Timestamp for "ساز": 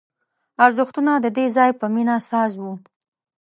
2.29-2.51